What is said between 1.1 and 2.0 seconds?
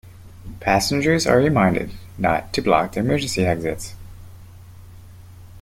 are reminded